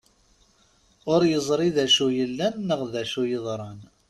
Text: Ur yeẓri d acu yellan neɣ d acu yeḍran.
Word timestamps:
Ur 1.13 1.21
yeẓri 1.31 1.69
d 1.75 1.77
acu 1.85 2.07
yellan 2.17 2.55
neɣ 2.67 2.81
d 2.93 2.95
acu 3.01 3.23
yeḍran. 3.29 3.79